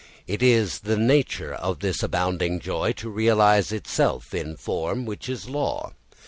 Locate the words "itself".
3.71-4.33